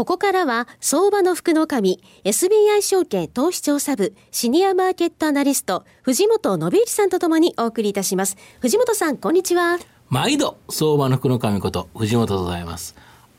[0.00, 8.38] ここからは相場の福の神 SBI 証券投資調査部シニアマーケットアナリスト藤本信之さんとともにお送りいたします。
[8.60, 9.78] 藤本さんこんにちは。
[10.08, 12.96] 毎度相場の福の神こと藤本でございます。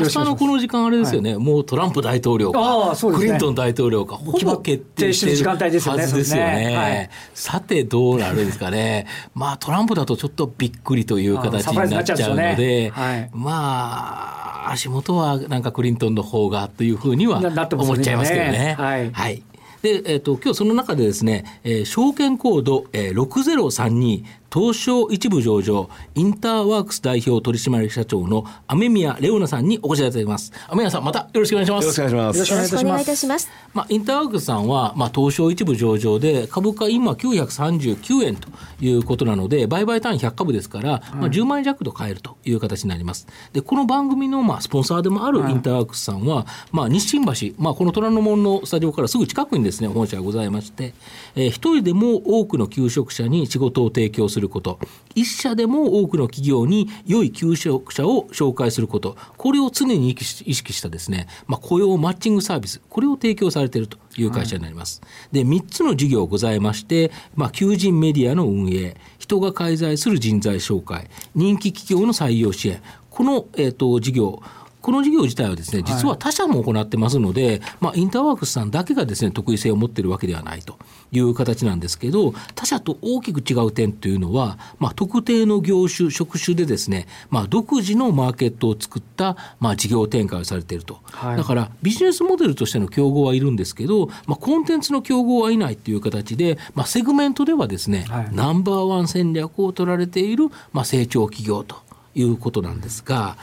[0.00, 6.62] 明日のこの時間あれですよね、はい、もうトランプ大統領か、ね、クリントン大統領か、ほぼ決定してるはずですよね。
[6.62, 6.76] よね。
[6.76, 9.06] はい、さて、どうなるんですかね。
[9.34, 12.90] まあ、トランプだとちょっとびっくりという形になっちゃうので、ね。
[12.90, 18.76] はい、まあ、足元はなんかクリントンの方がというふうには思っちゃいますけどね。
[18.78, 19.42] はい、はい。
[19.84, 24.24] で、えっ、ー、と、今日その中でですね、えー、証券コード、えー、6032
[24.54, 30.52] 東証一部上場、インターワークス代表取締役社長の雨宮レオナさんにお越しいただきます。
[30.68, 31.86] 雨宮さん、またよろしくお願いします。
[31.86, 32.52] よろしくお願いします。
[32.52, 33.48] よろしくお願いいたします。
[33.72, 38.48] まあ、インターワークスさんは、まあ、東証一部上場で、株価今939円と
[38.80, 43.26] いうことなので、売買単位100株ですから、まあ、10万円弱と買えるという形になります。
[43.52, 50.94] で、この番組の、まあ、スポンサーでもあるインターワークスさんは、まあ、日清橋、まあ、この虎ノ門のスタジオからすぐ近くにですね、本社がございまして、
[51.34, 54.78] えー、一人でも多くの求職者に仕事を提供すること、
[55.14, 65.00] 一社でも多くの企業に良い求職者を紹介すること、これを常に意識したですね、まあ、雇用マッチングサービス、これを提供されているという会社になります。
[65.02, 74.42] はい、で、3つの事業ございまして、まあ、求人メディアの運営、人が介在する人材紹介、人気企業の採用支援、この、えーと事業、
[74.84, 80.78] この事業自体はですね、実は他社も行ってますので、はい、まあ、インターワークスさんだけがですね、得意性を持っているわけではないと
[81.10, 91.00] いう形なんですけど、他社と大きく違う点というのは、まあ、特定の業種、職種でですね、まあ、独自のマーケットを作った、まあ、事業展開をされていると。
[91.12, 101.83] はい、だから、ビジネスモデルとしての競合はいるんですけど、まあ、コンテンツの競合はいないという形で、まあ、セグメントではですね、はい、ナンバーワン戦略を取られている、まあ、成長企業と。
[102.14, 103.36] いうことなんですが、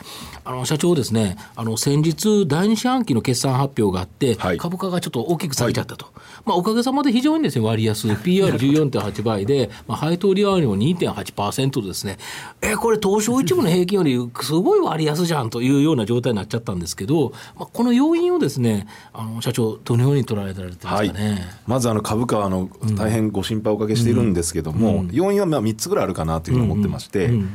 [0.43, 6.13] あの社長ですね、あの先日、第二四半期の決算発表があって、はい、株価がちょっと大きく下げちゃったと、はい、
[6.45, 12.17] まあ、おかげさまで非常にですね割安、PR14.8 倍で、まあ、配当利回りも2.8%ですね、
[12.61, 24.99] えこれ、東証一部の平均よりすごい割安じゃんというような状態になっちゃったんですけど、まあ、この要因をですねあの社長、どのように捉えられてますかね、はい、まずあの株価はあの大変ご心配をおかけしているんですけども、うん。
[25.01, 27.25] うん、要因はまあ3つぐらいあるかなというふうに思ってまして。
[27.25, 27.33] うん。
[27.33, 27.51] うん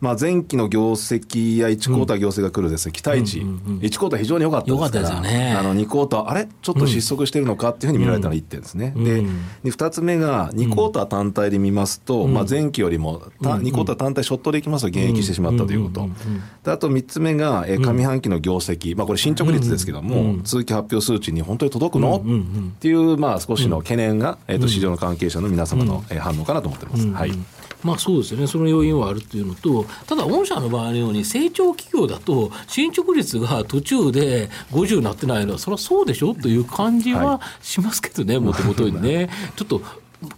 [0.00, 16.08] まあ、前期の業績や1クォーター業績が来るです、ね、期待値、うんうんうん、1クォーター非常に良かったですから、ね、あの2クォーター、あれ、ちょっと失速してるのかっていうふうに見られたのが1点ですね、うん、で2つ目が2クォーター単体で見ますと、うん、まあ、前期よりもた2クォーター単体ショットでいきますと減益してしまったということ、
[16.64, 27.08] であと3つ目が、え上半期の業績、まあ、これ、進捗率ですけども、通期発表数値に本当に届くの、っていう、まあ、少しの懸念が、えー、と市場の関係者の皆様の、え反応かなと思ってます。
[27.08, 27.32] はい。
[27.82, 39.30] まあそうですよね、その要因はあるというのと、ただ、御社の場合のように、成長企業だと、進捗率が途中で50になってないのは、それはそうでしょという感じはしますけどね、もともとにね。
[39.56, 39.82] ちょっと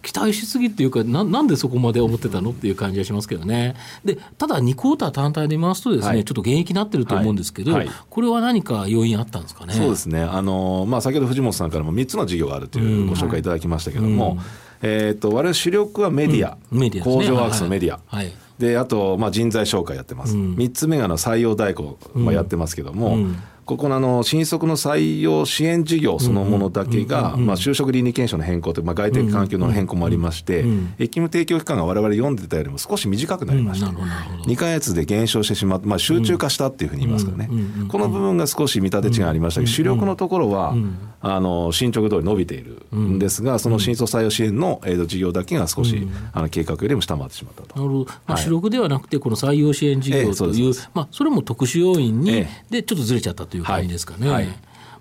[0.03, 3.75] 期待しすぎっていうかな、なんでそこまで思ってたのっていう感じがしますけどね。
[4.05, 7.87] で、ただ2クォーター単体で見ますとですね、はい、ちょっと減益になってると思うんですけど、はい。
[7.87, 9.73] はい、これは何か要因あったんですかね？
[9.73, 10.21] そうですね。
[10.21, 14.47] あの、まあ、先ほど藤本さんからも3つの事業があるというご紹介いただきましたけども、うん。
[14.83, 18.27] えーと、我々主力はメディア、うん、メディアね、工場ワークスのメディア、はい。
[18.27, 30.65] はい、であと、まあ、人材紹介やってます、うん、3つ目がの採用代行、まあ、やってますけども、うんここのあの新卒の採用支援事業そのものだけが、まあ、就職倫理検証の変更と、まあ、外的環境の変更もありまして、
[30.99, 37.49] 役務提供期間がわれわれ読んでたよりも少し短くなりました、2か月で減少してしまって、まあ、集中化したっていうふうに言いますかね、
[37.89, 40.75] この部分が少し見立て違いありましたけど、主力のところは、
[41.23, 47.79] あの進捗通り伸びているんですが、その新卒採用支援の、えー、事業だけが少し、あの計画よりも下回ってしまったと。
[47.79, 54.31] なるほど、まあ、主力ではなくて、この採用支援事業という、まあ、それも特殊要因に、でちょっとずれちゃったという感じですかね。
[54.31, 54.49] はい。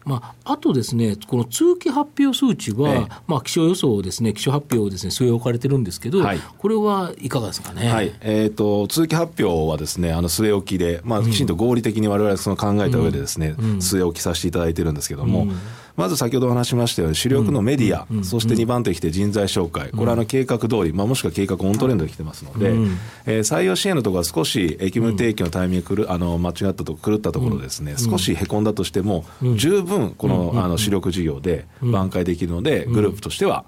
[0.06, 7.90] まあ、あとですね、この通期発表数値は、ええ、まあ、気象予想ですね、気象発表をですね、据え置かれてるんですけど、はい、これはいかがですかね？
[7.90, 15.56] はい、えっ、ー、と、通期発表はですね、あの据え置きで、まあ、きちんと合理的にわれわれその考えた上でですね、うん、据え置きさせていただいてるんですけども、うん
[16.00, 22.70] まず先ほどお話しましたように、主力のメディア、そして2番手来て人材紹介、これはあの計画通り、まあ、もしくは計画オントレンドで来てますので、
[23.26, 29.26] えー、採用支援のところは少し役務提供のタイミングくるあの間違ったと狂ったところですね、少しへこんだとしても、
[29.58, 33.66] 十分このあの主力事業で挽回できるので、グループとしては、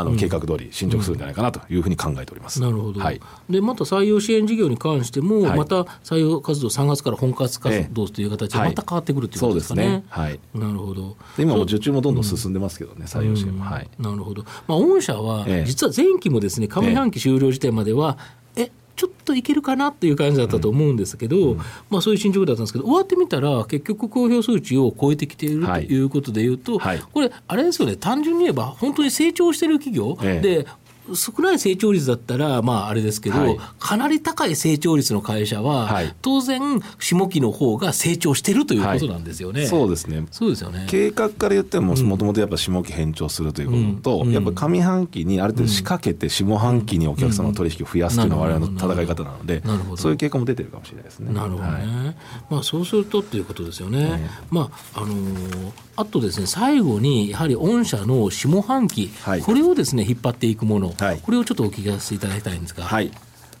[0.00, 2.60] あの計画通り進捗するんじゃないかなというふうに考えております。
[2.60, 10.04] なるほど、はい、でまた採用支援事業に関しても、また採用活動3月から本格活動という形でまた変わってくるということですかね。
[10.08, 11.16] はい、なるほど。
[11.38, 13.64] 今も受注もどんどん進んでますけどね、採用支援も。
[13.64, 18.18] はい、なるほど、まあ、御社は、実は前期もですね上半期終了時点までは、
[18.56, 21.58] えちょっといけるかなっていう感じだったと思うんですけど、うん、
[21.90, 26.96] まあ、そういう進捗だったんですけど終わってみたら結局公表数値を超えてきているということでいうと、はい。
[26.98, 27.96] はい、これあれですよね。
[27.96, 30.66] 単純に言えば本当に成長している企業、ええ、で
[31.12, 39.60] 少ない成長率だったら、まあ、あれですけど、はい、かなり高い成長率の会社は、はい、当然、下期の方が成長してるということなんですよね。
[39.60, 40.26] はい、そうですね。
[40.30, 40.86] そうですよね。
[40.88, 49.62] 計画から言っても、もともとやっぱ下期変調するということと、うん、やっぱ上半期にある程度仕掛けて、下半期にお客様の取引を増やすというのが我々の戦い方なので、
[49.96, 51.34] そういう傾向も出てるかもしれないですね。
[51.34, 52.16] なるほどね。
[52.48, 54.30] まあ、そうするとっていうことですよね。
[54.50, 62.84] まあ、あのーあとですね最後にやはり御社の下半期、はい、これをですね引っ張っていくもの、はい、これをちょっとお聞かせいただきたいんですが。
[62.84, 63.10] はい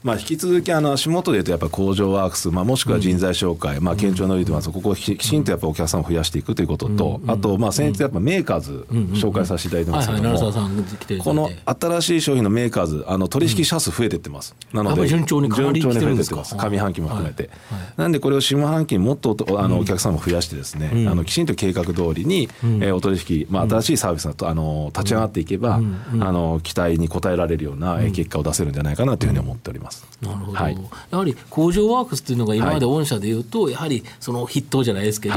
[0.04, 16.54] まあ、引き続きあの足元でいうとやっぱ工場ワークス、まあ、もしくは人材紹介、まあ、堅調のいてます、ここをきちんとやっぱお客さんを増やしていくということと、あとまあ先日やっぱメーカーズ紹介させていただいてますけども、この新しい商品のメーカーズあの取引者数増えてってます、なので順調に増えてってます。
[16.54, 17.48] 上半期も含めて、
[17.96, 22.50] なんでこれを下半期にもっとあのお客さんを増やしてですね、あのきちんと計画通りに、
[22.82, 29.93] えお取引、まあ、新しいサービスがあの立ち上がっていけば、あの期待に応えられるような結果を出せるんじゃないかなというふうに思っております。
[30.20, 30.78] なるほど、はい。
[31.10, 35.34] やはり工場ワークスっていうのが今まで御社でいうと、やはりその筆頭じゃないですけど、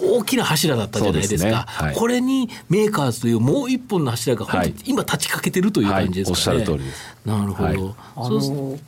[0.00, 1.64] 大きな柱だったじゃないですか、ね。
[1.66, 7.12] はい、これにメーカーズというもう一本の柱が本当に今立ちかけてるという感じですかね、はい、おっしゃる通りです。
[7.24, 8.78] なるほど、はい、あの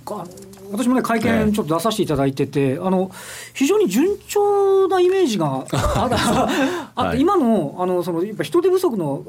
[0.73, 3.11] 私もね会見ちょっと出させていただいてて、あの
[3.53, 9.23] 非常に順調なイメージが あって、今のあのそのやっぱ人手不足の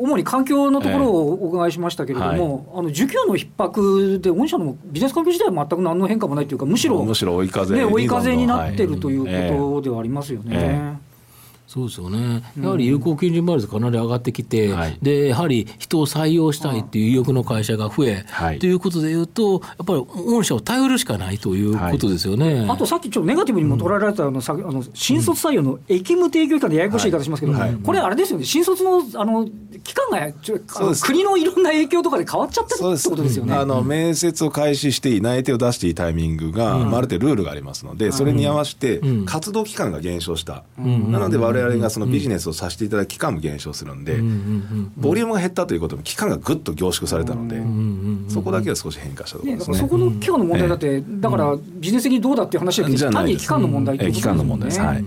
[0.00, 11.00] 主に環境のところをお伺いしましたけれども、あの需給の逼迫で御社のビジネス環境自体は全く何の変化もないというかむしろむしろ追い風,、ね、追い風になってるということではありますよね。
[11.72, 29.48] そうですよね、やはり有効求人倍率かなり上がってきて、うん、でやはり人を採用したいっていう意欲の会社が増え、はい、ということでいうと、やっぱり御社を頼るしかないということですよね、はい、あとさっきちょっとネガティブにも取られたあの、うん、あの新卒採用の役務提供機関でややこしい言い方しますけど、はい、これ、あれですよね、新卒のあの
[29.82, 30.58] 期間がちょ
[31.02, 33.54] 国のいろんな影響とかで変わっちゃってるってことですよね。
[33.54, 44.16] あの面接を開始していい、内定を出していいタイミングが、うん、ある程度ルールがありますので、それに合わせて活動期間が減少した、なので、われわれがそのビジネススをさせていただく期間も減少するんで、
[44.96, 47.62] ボリュームが減ったということも期間がぐっと凝縮されたので、
[48.32, 49.78] そこだけは少し変化したところですね。
[49.78, 54.32] そこの期間の問題だって、だからビジネス的にどうだっていう話だけど、単に期間の問題ってことですね。
[54.32, 54.80] 期間の問題です。
[54.80, 55.04] はい。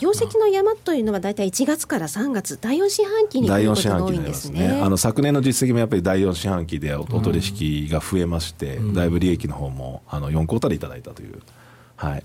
[0.00, 4.80] 業績の山というのは大体1月から3月第4四半期に第4四半期になりますね。
[4.82, 11.40] あの昨年の実績もやっぱり第4四半期でお取引が増えまして、だいぶ利益の方もあの4クォーターでいただいたという。
[11.96, 12.24] はい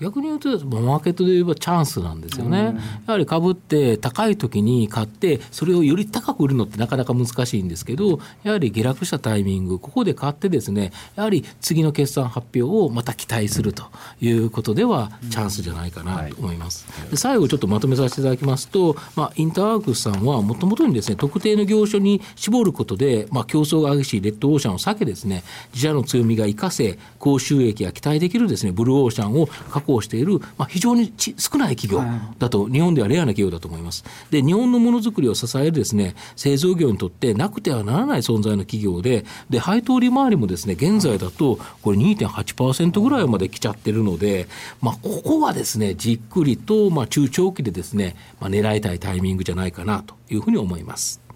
[0.00, 2.74] 逆に言うとマーケットで言えばチャンスなんですよね、
[3.06, 13.84] やはり株って高い時に買ってそれをより高く売るのってなかなか難しいんですけどやはり下落したタイミングここで買ってですねやはり次の決算発表をまた期待すると
[14.20, 32.02] いうことではチャンスじゃないかなと思います、で最後ちょっとまとめさせていただきますと、まあ、インターワークスさんはもともとにですね特定の業種に絞ることで、まあ、競争が激しいレッドオーシャンを避けですね自社の強みが生かせ高収益が期待できるですねブルーオーシャンを確行している、まあ、非常に少ない企業
[32.38, 34.04] だと、日本ではレアな企業だと思います。
[34.30, 44.48] で、日本のものづくりを支えるですね、製造業にとってなくてはならない存在の企業で、で、配当利回りもですね、現在だと、これ2.8%ぐらいまで来ちゃってるので、
[44.80, 51.29] まあ、ここはですね、じっくりと、まあ、中長期でですね、まあ、狙いたいタイミングじゃないかなというふうに思います。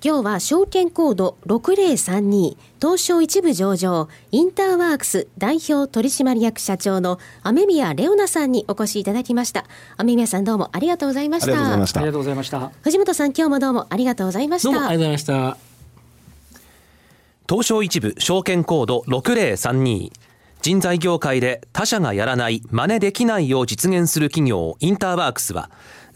[0.00, 9.64] 今日は証券コード6032東証一部上場インターワークス代表取締役社長の雨宮レオナさんにお越しいただきました。
[9.96, 11.52] 雨宮さんどうもありがとうございました。
[11.52, 12.00] ありがとうございました。
[12.00, 12.70] ありがとうございました。
[12.82, 14.70] 藤本さん今日もどうもありがとうございました。
[14.70, 15.68] どうもありがとうございました。
[17.48, 20.12] 東証一部証券コード6032
[20.60, 25.70] 人材業界で他社がやらない真似できないよう実現する企業インターワークスは